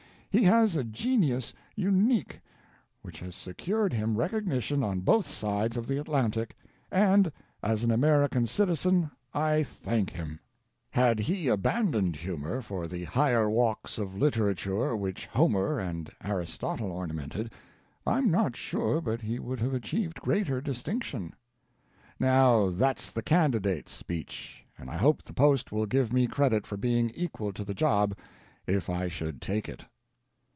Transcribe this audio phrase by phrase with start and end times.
[0.33, 2.39] He has a genius unique
[3.01, 6.55] which has secured him recognition on both sides of the Atlantic,
[6.89, 10.39] and as an American citizen I thank him.
[10.91, 17.51] Had he abandoned humor for the higher walks of literature which Homer and Aristotle ornamented,
[18.07, 21.33] I'm not sure but he would have achieved greater distinction.
[22.21, 26.77] Now, that's the candidate's speech, and I hope The Post will give me credit for
[26.77, 28.15] being equal to the job
[28.65, 29.83] if I should take it."